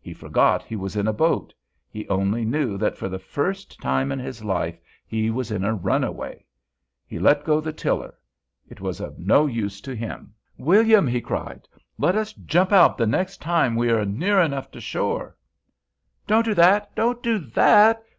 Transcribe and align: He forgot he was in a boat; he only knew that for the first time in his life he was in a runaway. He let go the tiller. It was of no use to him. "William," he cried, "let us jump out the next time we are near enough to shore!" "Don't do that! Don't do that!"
He 0.00 0.14
forgot 0.14 0.62
he 0.62 0.76
was 0.76 0.96
in 0.96 1.06
a 1.06 1.12
boat; 1.12 1.52
he 1.90 2.08
only 2.08 2.42
knew 2.42 2.78
that 2.78 2.96
for 2.96 3.06
the 3.06 3.18
first 3.18 3.78
time 3.82 4.10
in 4.10 4.18
his 4.18 4.42
life 4.42 4.80
he 5.06 5.30
was 5.30 5.50
in 5.50 5.62
a 5.62 5.74
runaway. 5.74 6.46
He 7.06 7.18
let 7.18 7.44
go 7.44 7.60
the 7.60 7.70
tiller. 7.74 8.14
It 8.70 8.80
was 8.80 8.98
of 8.98 9.18
no 9.18 9.44
use 9.44 9.82
to 9.82 9.94
him. 9.94 10.32
"William," 10.56 11.06
he 11.06 11.20
cried, 11.20 11.68
"let 11.98 12.16
us 12.16 12.32
jump 12.32 12.72
out 12.72 12.96
the 12.96 13.06
next 13.06 13.42
time 13.42 13.76
we 13.76 13.90
are 13.90 14.06
near 14.06 14.40
enough 14.40 14.70
to 14.70 14.80
shore!" 14.80 15.36
"Don't 16.26 16.46
do 16.46 16.54
that! 16.54 16.94
Don't 16.94 17.22
do 17.22 17.36
that!" 17.38 18.06